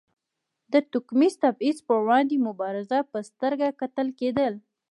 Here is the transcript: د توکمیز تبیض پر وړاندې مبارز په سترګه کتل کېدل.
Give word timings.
د 0.71 0.73
توکمیز 0.91 1.33
تبیض 1.43 1.77
پر 1.87 1.97
وړاندې 2.03 2.43
مبارز 2.47 2.89
په 3.11 3.19
سترګه 3.29 3.67
کتل 3.81 4.07
کېدل. 4.19 4.53